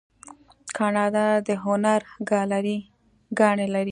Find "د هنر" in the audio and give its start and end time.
1.47-2.01